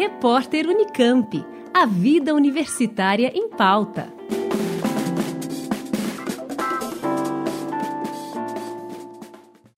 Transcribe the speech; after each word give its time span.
Repórter 0.00 0.66
Unicamp. 0.66 1.44
A 1.74 1.84
vida 1.84 2.34
universitária 2.34 3.30
em 3.34 3.50
pauta. 3.50 4.10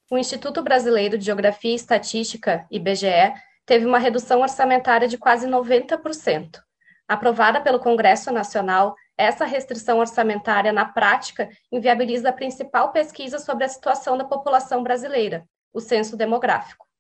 O 0.08 0.16
Instituto 0.16 0.62
Brasileiro 0.62 1.18
de 1.18 1.24
Geografia 1.24 1.72
e 1.72 1.74
Estatística, 1.74 2.64
IBGE, 2.70 3.34
teve 3.66 3.84
uma 3.84 3.98
redução 3.98 4.42
orçamentária 4.42 5.08
de 5.08 5.18
quase 5.18 5.48
90%. 5.48 6.60
Aprovada 7.08 7.60
pelo 7.60 7.80
Congresso 7.80 8.30
Nacional, 8.30 8.94
essa 9.18 9.44
restrição 9.44 9.98
orçamentária, 9.98 10.72
na 10.72 10.84
prática, 10.84 11.48
inviabiliza 11.72 12.28
a 12.28 12.32
principal 12.32 12.92
pesquisa 12.92 13.40
sobre 13.40 13.64
a 13.64 13.68
situação 13.68 14.16
da 14.16 14.24
população 14.24 14.84
brasileira, 14.84 15.44
o 15.74 15.80
censo 15.80 16.16
demográfico. 16.16 16.91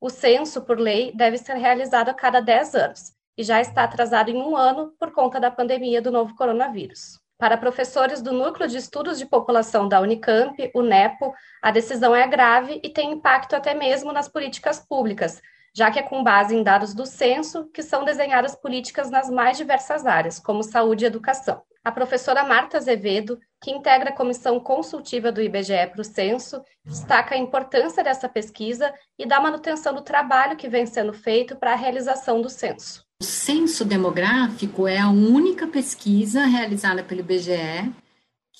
O 0.00 0.08
censo, 0.08 0.62
por 0.62 0.78
lei, 0.78 1.12
deve 1.12 1.38
ser 1.38 1.54
realizado 1.56 2.08
a 2.08 2.14
cada 2.14 2.40
10 2.40 2.74
anos 2.76 3.12
e 3.36 3.42
já 3.42 3.60
está 3.60 3.82
atrasado 3.82 4.30
em 4.30 4.36
um 4.36 4.56
ano 4.56 4.92
por 4.98 5.12
conta 5.12 5.40
da 5.40 5.50
pandemia 5.50 6.00
do 6.00 6.12
novo 6.12 6.36
coronavírus. 6.36 7.20
Para 7.36 7.56
professores 7.56 8.22
do 8.22 8.32
Núcleo 8.32 8.68
de 8.68 8.76
Estudos 8.76 9.18
de 9.18 9.26
População 9.26 9.88
da 9.88 10.00
Unicamp, 10.00 10.70
o 10.74 10.82
NEPO, 10.82 11.32
a 11.62 11.70
decisão 11.70 12.14
é 12.14 12.26
grave 12.26 12.80
e 12.82 12.88
tem 12.88 13.12
impacto 13.12 13.54
até 13.54 13.74
mesmo 13.74 14.12
nas 14.12 14.28
políticas 14.28 14.78
públicas, 14.78 15.40
já 15.74 15.90
que 15.90 15.98
é 15.98 16.02
com 16.02 16.22
base 16.22 16.54
em 16.54 16.62
dados 16.62 16.94
do 16.94 17.06
censo 17.06 17.68
que 17.72 17.82
são 17.82 18.04
desenhadas 18.04 18.56
políticas 18.56 19.10
nas 19.10 19.28
mais 19.28 19.56
diversas 19.56 20.06
áreas, 20.06 20.38
como 20.38 20.62
saúde 20.62 21.04
e 21.04 21.06
educação. 21.06 21.62
A 21.84 21.92
professora 21.92 22.44
Marta 22.44 22.76
Azevedo, 22.76 23.38
que 23.60 23.70
integra 23.70 24.10
a 24.10 24.16
comissão 24.16 24.60
consultiva 24.60 25.32
do 25.32 25.42
IBGE 25.42 25.86
para 25.92 26.00
o 26.00 26.04
censo, 26.04 26.62
destaca 26.84 27.34
a 27.34 27.38
importância 27.38 28.04
dessa 28.04 28.28
pesquisa 28.28 28.92
e 29.18 29.26
da 29.26 29.40
manutenção 29.40 29.94
do 29.94 30.02
trabalho 30.02 30.56
que 30.56 30.68
vem 30.68 30.86
sendo 30.86 31.12
feito 31.12 31.56
para 31.56 31.72
a 31.72 31.76
realização 31.76 32.40
do 32.40 32.48
censo. 32.48 33.04
O 33.20 33.24
censo 33.24 33.84
demográfico 33.84 34.86
é 34.86 34.98
a 34.98 35.10
única 35.10 35.66
pesquisa 35.66 36.44
realizada 36.44 37.02
pelo 37.02 37.20
IBGE 37.20 37.92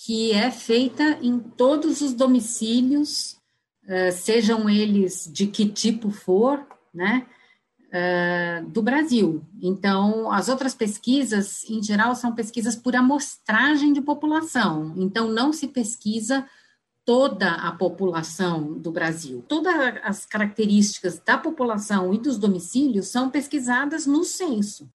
que 0.04 0.32
é 0.32 0.50
feita 0.50 1.18
em 1.20 1.38
todos 1.40 2.00
os 2.00 2.14
domicílios, 2.14 3.36
eh, 3.86 4.12
sejam 4.12 4.70
eles 4.70 5.28
de 5.32 5.48
que 5.48 5.68
tipo 5.68 6.10
for, 6.10 6.64
né, 6.94 7.26
uh, 7.88 8.66
do 8.68 8.82
Brasil. 8.82 9.42
Então, 9.60 10.30
as 10.30 10.48
outras 10.48 10.74
pesquisas, 10.74 11.64
em 11.68 11.82
geral, 11.82 12.14
são 12.14 12.34
pesquisas 12.34 12.76
por 12.76 12.94
amostragem 12.94 13.92
de 13.92 14.00
população. 14.00 14.94
Então, 14.96 15.28
não 15.28 15.52
se 15.52 15.68
pesquisa 15.68 16.46
toda 17.04 17.52
a 17.52 17.72
população 17.72 18.74
do 18.74 18.92
Brasil. 18.92 19.42
Todas 19.48 19.74
as 20.02 20.26
características 20.26 21.18
da 21.24 21.38
população 21.38 22.12
e 22.12 22.18
dos 22.18 22.36
domicílios 22.36 23.08
são 23.08 23.30
pesquisadas 23.30 24.06
no 24.06 24.24
censo. 24.24 24.88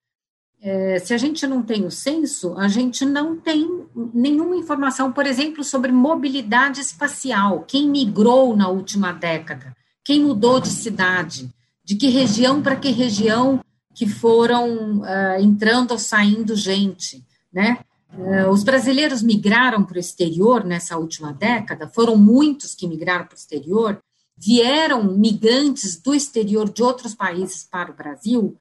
É, 0.61 0.97
se 0.99 1.13
a 1.13 1.17
gente 1.17 1.45
não 1.45 1.61
tem 1.61 1.85
o 1.85 1.91
censo, 1.91 2.55
a 2.57 2.69
gente 2.69 3.03
não 3.03 3.35
tem 3.35 3.85
nenhuma 4.13 4.55
informação, 4.55 5.11
por 5.11 5.25
exemplo, 5.25 5.61
sobre 5.63 5.91
mobilidade 5.91 6.79
espacial, 6.79 7.65
quem 7.67 7.89
migrou 7.89 8.55
na 8.55 8.69
última 8.69 9.11
década, 9.11 9.75
quem 10.05 10.21
mudou 10.21 10.61
de 10.61 10.69
cidade 10.69 11.53
de 11.83 11.95
que 11.95 12.07
região 12.07 12.61
para 12.61 12.75
que 12.75 12.89
região 12.89 13.63
que 13.93 14.07
foram 14.07 15.01
uh, 15.01 15.39
entrando 15.39 15.91
ou 15.91 15.99
saindo 15.99 16.55
gente, 16.55 17.23
né? 17.51 17.79
Uh, 18.15 18.49
os 18.49 18.63
brasileiros 18.63 19.21
migraram 19.21 19.83
para 19.83 19.97
o 19.97 19.99
exterior 19.99 20.63
nessa 20.63 20.97
última 20.97 21.33
década, 21.33 21.87
foram 21.87 22.15
muitos 22.15 22.75
que 22.75 22.87
migraram 22.87 23.25
para 23.25 23.35
o 23.35 23.37
exterior, 23.37 24.01
vieram 24.37 25.03
migrantes 25.03 26.01
do 26.01 26.13
exterior 26.13 26.71
de 26.71 26.83
outros 26.83 27.13
países 27.13 27.63
para 27.63 27.91
o 27.91 27.95
Brasil. 27.95 28.57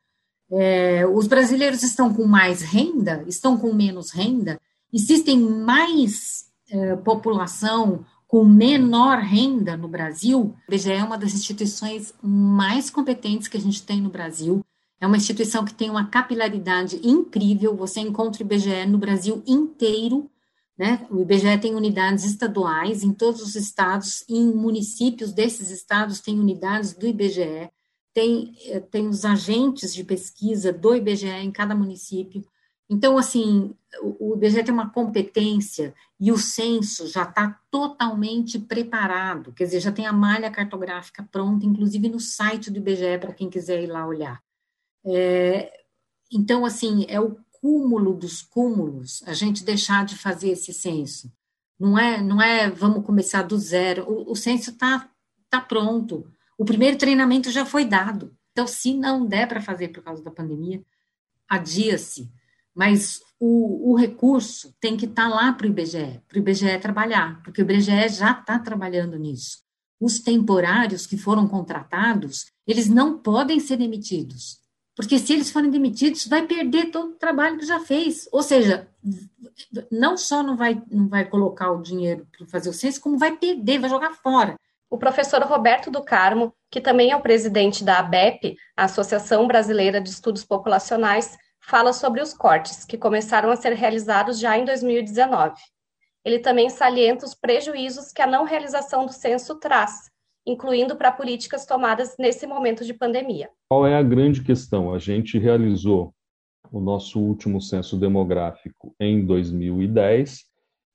É, 0.51 1.07
os 1.07 1.27
brasileiros 1.27 1.83
estão 1.83 2.13
com 2.13 2.27
mais 2.27 2.61
renda, 2.61 3.25
estão 3.27 3.57
com 3.57 3.73
menos 3.73 4.11
renda, 4.11 4.61
existem 4.93 5.39
mais 5.39 6.51
população 7.05 8.05
com 8.33 8.47
menor 8.47 9.19
renda 9.19 9.77
no 9.77 9.87
Brasil, 9.87 10.57
o 10.67 10.73
IBGE 10.73 10.93
é 10.93 11.05
uma 11.05 11.19
das 11.19 11.35
instituições 11.35 12.15
mais 12.23 12.89
competentes 12.89 13.47
que 13.47 13.59
a 13.59 13.61
gente 13.61 13.83
tem 13.83 14.01
no 14.01 14.09
Brasil. 14.09 14.65
É 14.99 15.07
uma 15.07 15.19
instituição 15.19 15.67
que 15.67 15.75
tem 15.75 15.91
uma 15.91 16.07
capilaridade 16.07 16.99
incrível. 17.07 17.77
Você 17.77 18.01
encontra 18.01 18.43
o 18.43 18.47
IBGE 18.47 18.87
no 18.87 18.97
Brasil 18.97 19.43
inteiro. 19.47 20.31
Né? 20.79 21.07
O 21.11 21.21
IBGE 21.21 21.59
tem 21.61 21.75
unidades 21.75 22.25
estaduais 22.25 23.05
em 23.05 23.13
todos 23.13 23.43
os 23.43 23.55
estados, 23.55 24.25
em 24.27 24.47
municípios 24.47 25.31
desses 25.31 25.71
estados 25.71 26.19
tem 26.19 26.41
unidades 26.41 26.95
do 26.95 27.07
IBGE. 27.07 27.71
Tem, 28.15 28.55
eh, 28.65 28.81
tem 28.81 29.09
os 29.09 29.27
agentes 29.27 29.93
de 29.93 30.05
pesquisa 30.05 30.73
do 30.73 30.97
IBGE 30.97 31.27
em 31.27 31.53
cada 31.53 31.75
município. 31.75 32.43
Então, 32.89 33.17
assim, 33.17 33.75
o 34.03 34.35
IBGE 34.37 34.65
tem 34.65 34.75
uma 34.75 34.91
competência 34.91 35.95
e 36.21 36.31
o 36.31 36.39
censo 36.39 37.07
já 37.07 37.23
está 37.23 37.59
totalmente 37.71 38.59
preparado, 38.59 39.53
quer 39.53 39.65
dizer, 39.65 39.81
já 39.81 39.93
tem 39.93 40.07
a 40.07 40.13
malha 40.13 40.51
cartográfica 40.51 41.23
pronta, 41.23 41.65
inclusive 41.65 42.09
no 42.09 42.21
site 42.21 42.71
do 42.71 42.79
IBGE, 42.79 43.19
para 43.19 43.33
quem 43.33 43.49
quiser 43.49 43.83
ir 43.83 43.87
lá 43.87 44.07
olhar. 44.07 44.43
É, 45.05 45.73
então, 46.31 46.65
assim, 46.65 47.05
é 47.09 47.21
o 47.21 47.37
cúmulo 47.51 48.15
dos 48.15 48.43
cúmulos 48.43 49.23
a 49.27 49.33
gente 49.33 49.65
deixar 49.65 50.05
de 50.05 50.17
fazer 50.17 50.51
esse 50.51 50.73
censo. 50.73 51.33
Não 51.79 51.99
é, 51.99 52.21
não 52.21 52.41
é 52.41 52.71
vamos 52.71 53.05
começar 53.05 53.43
do 53.43 53.59
zero. 53.59 54.05
O, 54.09 54.33
o 54.33 54.37
censo 54.37 54.71
está 54.71 55.09
tá 55.49 55.61
pronto. 55.61 56.31
O 56.57 56.65
primeiro 56.65 56.97
treinamento 56.97 57.51
já 57.51 57.65
foi 57.65 57.85
dado. 57.85 58.37
Então, 58.53 58.67
se 58.67 58.95
não 58.95 59.27
der 59.27 59.49
para 59.49 59.61
fazer 59.61 59.89
por 59.89 60.03
causa 60.03 60.23
da 60.23 60.31
pandemia, 60.31 60.85
adia-se 61.49 62.31
mas 62.75 63.21
o, 63.39 63.93
o 63.93 63.97
recurso 63.97 64.75
tem 64.81 64.97
que 64.97 65.07
estar 65.07 65.29
tá 65.29 65.35
lá 65.35 65.53
para 65.53 65.67
o 65.67 65.71
IBGE, 65.71 66.21
para 66.29 66.37
o 66.37 66.39
IBGE 66.39 66.79
trabalhar, 66.79 67.43
porque 67.43 67.61
o 67.61 67.65
IBGE 67.65 68.09
já 68.09 68.33
está 68.33 68.59
trabalhando 68.59 69.19
nisso. 69.19 69.59
Os 70.01 70.21
temporários 70.21 71.07
que 71.07 71.17
foram 71.17 71.47
contratados, 71.47 72.47
eles 72.67 72.89
não 72.89 73.19
podem 73.19 73.61
ser 73.61 73.77
demitidos, 73.77 74.63
porque 74.95 75.19
se 75.19 75.33
eles 75.33 75.51
forem 75.51 75.71
demitidos, 75.71 76.27
vai 76.27 76.47
perder 76.47 76.91
todo 76.91 77.13
o 77.13 77.17
trabalho 77.17 77.59
que 77.59 77.67
já 77.67 77.81
fez. 77.81 78.29
Ou 78.31 78.43
seja, 78.43 78.89
não 79.91 80.17
só 80.17 80.43
não 80.43 80.57
vai, 80.57 80.83
não 80.91 81.09
vai 81.09 81.25
colocar 81.25 81.73
o 81.73 81.83
dinheiro 81.83 82.27
para 82.37 82.47
fazer 82.47 82.69
o 82.69 82.75
censo, 82.75 83.01
como 83.01 83.19
vai 83.19 83.37
perder, 83.37 83.79
vai 83.79 83.89
jogar 83.89 84.13
fora. 84.13 84.57
O 84.91 84.99
professor 84.99 85.43
Roberto 85.43 85.91
do 85.91 86.05
Carmo, 86.05 86.55
que 86.71 86.81
também 86.81 87.11
é 87.11 87.17
o 87.17 87.23
presidente 87.23 87.83
da 87.83 87.99
ABEP, 87.99 88.59
Associação 88.77 89.47
Brasileira 89.47 90.01
de 90.01 90.11
Estudos 90.11 90.45
Populacionais, 90.45 91.39
fala 91.63 91.93
sobre 91.93 92.21
os 92.21 92.35
cortes, 92.35 92.85
que 92.85 92.99
começaram 92.99 93.51
a 93.51 93.57
ser 93.57 93.73
realizados 93.73 94.39
já 94.39 94.59
em 94.59 94.65
2019. 94.65 95.55
Ele 96.25 96.39
também 96.39 96.69
salienta 96.69 97.25
os 97.25 97.35
prejuízos 97.35 98.13
que 98.13 98.23
a 98.23 98.27
não 98.27 98.45
realização 98.45 99.07
do 99.07 99.13
censo 99.13 99.59
traz, 99.59 100.11
incluindo 100.47 100.97
para 100.97 101.13
políticas 101.13 101.65
tomadas 101.65 102.17
nesse 102.19 102.47
momento 102.47 102.85
de 102.85 102.95
pandemia. 102.95 103.49
Qual 103.69 103.87
é 103.87 103.97
a 103.97 104.03
grande 104.03 104.43
questão? 104.43 104.93
A 104.93 104.99
gente 104.99 105.39
realizou 105.39 106.15
o 106.71 106.81
nosso 106.81 107.21
último 107.21 107.61
censo 107.61 107.97
demográfico 107.99 108.95
em 108.99 109.25
2010 109.25 110.45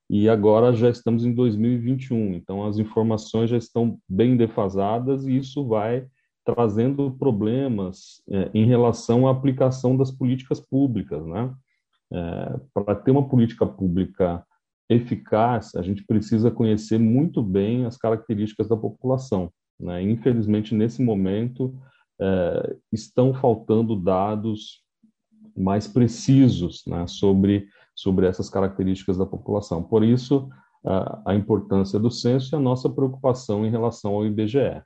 e 0.09 0.29
agora 0.29 0.73
já 0.73 0.89
estamos 0.89 1.25
em 1.25 1.33
2021. 1.33 2.33
Então 2.33 2.65
as 2.65 2.77
informações 2.77 3.49
já 3.49 3.57
estão 3.57 3.99
bem 4.07 4.37
defasadas 4.37 5.25
e 5.27 5.37
isso 5.37 5.65
vai 5.67 6.07
trazendo 6.47 7.11
problemas 7.11 8.21
é, 8.29 8.49
em 8.53 8.65
relação 8.65 9.27
à 9.27 9.31
aplicação 9.31 9.97
das 9.97 10.09
políticas 10.09 10.61
públicas, 10.61 11.25
né? 11.25 11.53
É, 12.13 12.59
Para 12.73 12.95
ter 12.95 13.11
uma 13.11 13.27
política 13.27 13.65
pública 13.65 14.41
eficaz, 14.89 15.75
a 15.75 15.81
gente 15.81 16.05
precisa 16.05 16.49
conhecer 16.49 16.97
muito 16.97 17.43
bem 17.43 17.85
as 17.85 17.97
características 17.97 18.69
da 18.69 18.77
população. 18.77 19.51
Né? 19.77 20.01
Infelizmente, 20.03 20.73
nesse 20.73 21.03
momento, 21.03 21.77
é, 22.21 22.77
estão 22.93 23.33
faltando 23.33 23.93
dados 23.93 24.81
mais 25.53 25.85
precisos 25.85 26.83
né, 26.87 27.05
sobre, 27.07 27.67
sobre 27.93 28.25
essas 28.25 28.49
características 28.49 29.17
da 29.17 29.25
população. 29.25 29.83
Por 29.83 30.01
isso, 30.01 30.47
a, 30.85 31.31
a 31.31 31.35
importância 31.35 31.99
do 31.99 32.09
censo 32.09 32.55
e 32.55 32.57
a 32.57 32.61
nossa 32.61 32.89
preocupação 32.89 33.65
em 33.65 33.69
relação 33.69 34.13
ao 34.13 34.25
IBGE. 34.25 34.81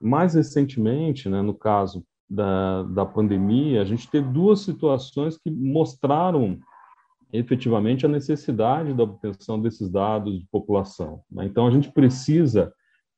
Mais 0.00 0.34
recentemente, 0.34 1.28
né, 1.28 1.40
no 1.42 1.54
caso 1.54 2.04
da, 2.28 2.82
da 2.84 3.06
pandemia, 3.06 3.82
a 3.82 3.84
gente 3.84 4.10
teve 4.10 4.28
duas 4.28 4.60
situações 4.60 5.38
que 5.38 5.50
mostraram 5.50 6.58
efetivamente 7.32 8.06
a 8.06 8.08
necessidade 8.08 8.94
da 8.94 9.02
obtenção 9.02 9.60
desses 9.60 9.90
dados 9.90 10.38
de 10.38 10.46
população. 10.50 11.22
Né? 11.30 11.44
Então, 11.44 11.66
a 11.66 11.70
gente 11.70 11.90
precisa 11.90 12.72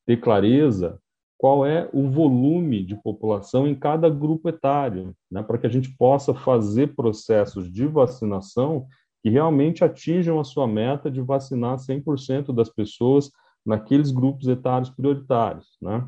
ter 0.07 0.19
clareza 0.19 0.99
qual 1.37 1.65
é 1.65 1.89
o 1.93 2.11
volume 2.11 2.85
de 2.85 2.97
população 2.97 3.67
em 3.67 3.75
cada 3.75 4.11
grupo 4.11 4.49
etário, 4.49 5.15
né? 5.31 5.43
para 5.43 5.59
que 5.59 5.67
a 5.67 5.71
gente 5.71 5.95
possa 5.97 6.35
fazer 6.35 6.95
processos 6.97 7.71
de 7.71 7.87
vacinação 7.87 8.87
que 9.23 9.31
realmente 9.31 9.85
atinjam 9.85 10.41
a 10.41 10.45
sua 10.45 10.67
meta 10.67 11.11
de 11.11 11.21
vacinar 11.21 11.77
100% 11.77 12.53
das 12.53 12.69
pessoas 12.69 13.31
naqueles 13.65 14.11
grupos 14.11 14.49
etários 14.49 14.91
prioritários. 14.91 15.77
Né? 15.81 16.07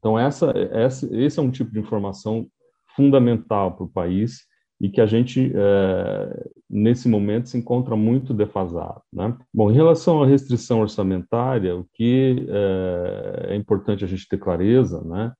Então, 0.00 0.18
essa, 0.18 0.52
essa, 0.72 1.06
esse 1.14 1.38
é 1.38 1.42
um 1.42 1.50
tipo 1.50 1.70
de 1.70 1.78
informação 1.78 2.48
fundamental 2.96 3.76
para 3.76 3.84
o 3.84 3.88
país 3.88 4.48
e 4.80 4.88
que 4.88 5.00
a 5.00 5.06
gente, 5.06 5.52
é, 5.54 6.50
nesse 6.68 7.06
momento, 7.06 7.50
se 7.50 7.58
encontra 7.58 7.94
muito 7.94 8.32
defasado. 8.32 9.02
Né? 9.12 9.36
Bom, 9.52 9.70
em 9.70 9.74
relação 9.74 10.22
à 10.22 10.26
restrição 10.26 10.80
orçamentária, 10.80 11.76
o 11.76 11.86
que 11.92 12.46
é, 12.48 13.52
é 13.52 13.56
importante 13.56 14.04
a 14.04 14.08
gente 14.08 14.26
ter 14.26 14.38
clareza 14.38 15.02
né, 15.04 15.32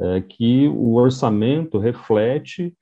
é 0.00 0.20
que 0.22 0.66
o 0.68 0.94
orçamento 0.94 1.78
reflete 1.78 2.74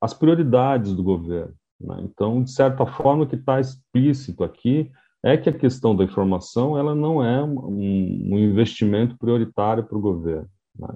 as 0.00 0.12
prioridades 0.12 0.94
do 0.94 1.02
governo. 1.02 1.54
Né? 1.80 1.96
Então, 2.02 2.42
de 2.42 2.52
certa 2.52 2.84
forma, 2.84 3.24
o 3.24 3.26
que 3.26 3.36
está 3.36 3.58
explícito 3.58 4.44
aqui 4.44 4.90
é 5.24 5.36
que 5.36 5.48
a 5.48 5.56
questão 5.56 5.94
da 5.94 6.04
informação 6.04 6.76
ela 6.76 6.94
não 6.94 7.24
é 7.24 7.42
um, 7.42 7.68
um 7.68 8.38
investimento 8.38 9.16
prioritário 9.16 9.84
para 9.84 9.96
o 9.96 10.00
governo. 10.00 10.48
Né? 10.78 10.88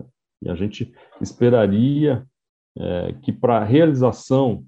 E 0.42 0.50
a 0.50 0.54
gente 0.54 0.92
esperaria 1.20 2.26
é, 2.78 3.14
que 3.22 3.32
para 3.32 3.58
a 3.58 3.64
realização 3.64 4.64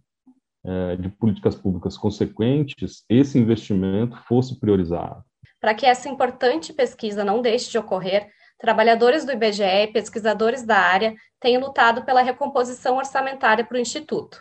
é, 0.64 0.96
de 0.96 1.08
políticas 1.08 1.54
públicas 1.54 1.96
consequentes, 1.96 3.04
esse 3.08 3.38
investimento 3.38 4.16
fosse 4.26 4.58
priorizado. 4.58 5.24
Para 5.60 5.74
que 5.74 5.86
essa 5.86 6.08
importante 6.08 6.72
pesquisa 6.72 7.24
não 7.24 7.42
deixe 7.42 7.70
de 7.70 7.78
ocorrer, 7.78 8.28
trabalhadores 8.58 9.24
do 9.24 9.32
IBGE 9.32 9.62
e 9.62 9.86
pesquisadores 9.88 10.64
da 10.64 10.78
área 10.78 11.14
têm 11.40 11.58
lutado 11.58 12.04
pela 12.04 12.22
recomposição 12.22 12.96
orçamentária 12.96 13.64
para 13.64 13.76
o 13.76 13.80
Instituto. 13.80 14.38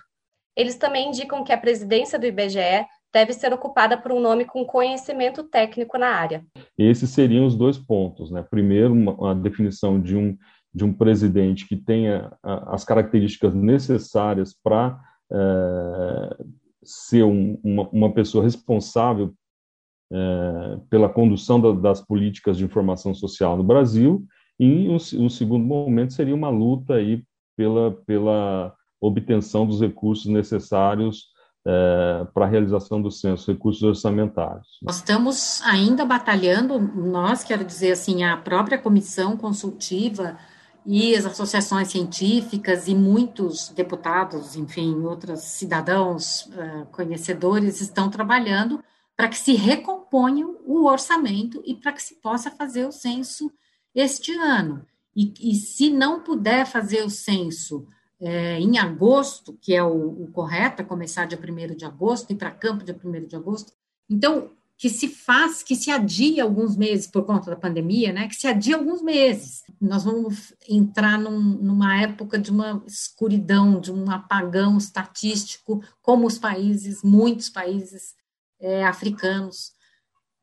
Eles 0.56 0.76
também 0.76 1.10
indicam 1.10 1.44
que 1.44 1.54
a 1.54 1.58
presidência 1.58 2.18
do 2.18 2.26
IBGE 2.26 2.86
deve 3.14 3.34
ser 3.34 3.54
ocupada 3.54 3.98
por 3.98 4.12
um 4.12 4.20
nome 4.20 4.46
com 4.46 4.66
conhecimento 4.66 5.44
técnico 5.44 5.98
na 5.98 6.08
área. 6.08 6.46
Esses 6.78 7.10
seriam 7.10 7.46
os 7.46 7.56
dois 7.56 7.78
pontos. 7.78 8.30
Né? 8.30 8.44
Primeiro, 8.44 8.94
uma, 8.94 9.32
a 9.32 9.34
definição 9.34 10.00
de 10.00 10.16
um 10.16 10.38
de 10.78 10.86
um 10.86 10.94
presidente 10.94 11.68
que 11.68 11.76
tenha 11.76 12.32
as 12.44 12.84
características 12.84 13.52
necessárias 13.56 14.54
para 14.54 15.00
é, 15.32 16.38
ser 16.84 17.24
um, 17.24 17.60
uma, 17.64 17.90
uma, 17.90 18.14
pessoa 18.14 18.44
responsável 18.44 19.34
é, 20.12 20.80
pela 20.88 21.10
condução 21.10 21.60
da, 21.60 21.72
das 21.72 22.00
políticas 22.00 22.58
de 22.58 22.64
informação 22.64 23.14
social 23.16 23.58
no 23.58 23.64
Brasil, 23.64 24.24
e 24.60 24.88
um, 24.88 24.96
um, 24.96 25.30
segundo 25.30 25.66
momento 25.66 26.14
seria 26.14 26.36
uma 26.36 26.50
luta 26.50 26.94
aí 26.94 27.24
pela, 27.56 27.92
pela 28.06 28.74
obtenção 29.02 29.66
dos 29.66 29.82
recursos 29.82 30.28
necessários 30.28 31.28
é, 31.70 32.26
para 32.34 32.46
a 32.46 32.48
realização 32.48 33.02
do 33.02 33.12
censo, 33.12 33.52
recursos 33.52 33.84
orçamentários. 33.84 34.80
Nós 34.82 34.96
estamos 34.96 35.62
ainda 35.64 36.06
batalhando, 36.06 36.80
nós, 36.80 37.44
quero 37.44 37.66
dizer 37.66 37.92
assim, 37.92 38.24
a 38.24 38.38
própria 38.38 38.78
comissão 38.78 39.36
consultiva 39.36 40.38
e 40.86 41.14
as 41.14 41.26
associações 41.26 41.90
científicas 41.90 42.88
e 42.88 42.96
muitos 42.96 43.68
deputados, 43.68 44.56
enfim, 44.56 44.96
outros 45.04 45.42
cidadãos 45.42 46.46
uh, 46.46 46.86
conhecedores 46.94 47.82
estão 47.82 48.10
trabalhando 48.10 48.82
para 49.18 49.28
que 49.28 49.38
se 49.38 49.54
recomponha 49.54 50.48
o 50.66 50.86
orçamento 50.86 51.62
e 51.66 51.76
para 51.76 51.92
que 51.92 52.02
se 52.02 52.16
possa 52.22 52.50
fazer 52.50 52.86
o 52.86 52.94
censo 52.94 53.52
este 53.94 54.32
ano. 54.38 54.86
E, 55.14 55.34
e 55.42 55.56
se 55.56 55.90
não 55.90 56.22
puder 56.22 56.66
fazer 56.66 57.04
o 57.04 57.10
censo 57.10 57.86
é, 58.20 58.60
em 58.60 58.78
agosto, 58.78 59.58
que 59.62 59.74
é 59.74 59.84
o, 59.84 60.24
o 60.24 60.32
correto, 60.32 60.82
é 60.82 60.86
começar 60.86 61.26
dia 61.26 61.40
1 61.40 61.76
de 61.76 61.86
agosto, 61.86 62.32
ir 62.32 62.36
para 62.36 62.52
campo 62.52 62.84
dia 62.84 63.00
1 63.04 63.28
de 63.28 63.36
agosto, 63.36 63.74
então 64.10 64.52
que 64.78 64.90
se 64.90 65.08
faz, 65.08 65.64
que 65.64 65.76
se 65.76 65.90
adia 65.90 66.44
alguns 66.44 66.78
meses 66.78 67.08
por 67.08 67.26
conta 67.26 67.50
da 67.50 67.56
pandemia, 67.56 68.14
né? 68.14 68.28
Que 68.28 68.36
se 68.36 68.48
adia 68.48 68.76
alguns 68.76 69.02
meses. 69.02 69.64
Nós 69.82 70.04
vamos 70.04 70.54
entrar 70.70 71.18
num, 71.18 71.40
numa 71.40 72.00
época 72.00 72.38
de 72.38 72.52
uma 72.52 72.84
escuridão, 72.86 73.80
de 73.80 73.92
um 73.92 74.10
apagão 74.12 74.78
estatístico, 74.78 75.84
como 76.00 76.28
os 76.28 76.38
países, 76.38 77.02
muitos 77.02 77.50
países 77.50 78.14
é, 78.60 78.86
africanos 78.86 79.72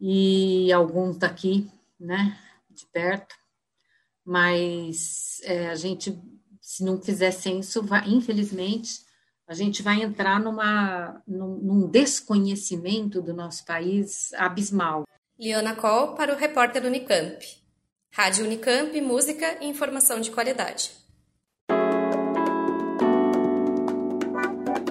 e 0.00 0.72
alguns 0.72 1.16
daqui, 1.16 1.70
né? 1.98 2.36
De 2.68 2.84
perto. 2.86 3.36
Mas 4.24 5.40
é, 5.44 5.68
a 5.68 5.76
gente, 5.76 6.20
se 6.74 6.82
não 6.82 7.00
fizer 7.00 7.30
censo, 7.30 7.82
vai, 7.84 8.08
infelizmente, 8.08 8.98
a 9.46 9.54
gente 9.54 9.80
vai 9.80 10.02
entrar 10.02 10.40
numa, 10.40 11.22
num, 11.24 11.56
num 11.62 11.88
desconhecimento 11.88 13.22
do 13.22 13.32
nosso 13.32 13.64
país 13.64 14.32
abismal. 14.34 15.04
Liana 15.38 15.76
Coll 15.76 16.14
para 16.14 16.34
o 16.34 16.36
repórter 16.36 16.84
Unicamp. 16.84 17.46
Rádio 18.10 18.44
Unicamp, 18.44 19.00
música 19.00 19.56
e 19.60 19.68
informação 19.68 20.20
de 20.20 20.32
qualidade. 20.32 20.90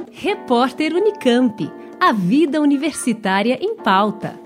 Repórter 0.09 0.93
Unicamp. 0.93 1.69
A 1.99 2.13
vida 2.13 2.61
universitária 2.61 3.57
em 3.61 3.75
pauta. 3.75 4.42